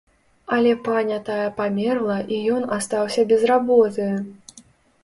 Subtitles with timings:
[0.55, 4.11] Але паня тая памерла, і ён астаўся без работы.